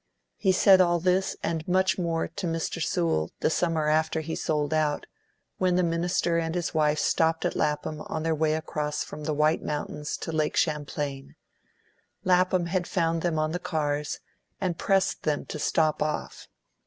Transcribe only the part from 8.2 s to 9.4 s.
their way across from the